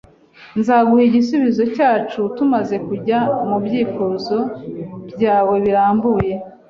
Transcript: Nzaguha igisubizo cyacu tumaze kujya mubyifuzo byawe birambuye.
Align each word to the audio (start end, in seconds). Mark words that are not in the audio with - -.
Nzaguha 0.59 1.01
igisubizo 1.09 1.63
cyacu 1.75 2.21
tumaze 2.37 2.75
kujya 2.87 3.19
mubyifuzo 3.47 4.37
byawe 5.13 5.55
birambuye. 5.63 6.33